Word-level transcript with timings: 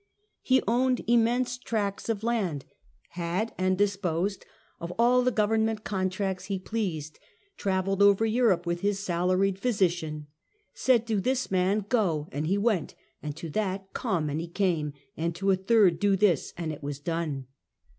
He 0.41 0.63
owned 0.67 1.03
immense 1.05 1.59
tracts 1.59 2.09
of 2.09 2.23
land; 2.23 2.65
had 3.09 3.53
and 3.55 3.77
disposed 3.77 4.47
of 4.79 4.91
all 4.97 5.21
the 5.21 5.29
government 5.29 5.83
contracts 5.83 6.45
he 6.45 6.57
pleased; 6.57 7.19
traveled 7.55 8.01
over 8.01 8.25
Europe 8.25 8.65
with 8.65 8.79
his 8.81 8.97
salaried 8.97 9.59
physician; 9.59 10.25
said 10.73 11.05
to 11.05 11.21
this 11.21 11.51
man 11.51 11.85
"go," 11.87 12.27
and 12.31 12.47
he 12.47 12.57
went, 12.57 12.95
to 13.35 13.47
that 13.51 13.93
"come," 13.93 14.27
and 14.27 14.41
he 14.41 14.47
came, 14.47 14.91
and 15.15 15.35
to 15.35 15.51
a 15.51 15.55
third" 15.55 15.99
do 15.99 16.15
this," 16.15 16.51
and 16.57 16.73
it 16.73 16.81
was 16.81 16.97
done. 16.97 17.45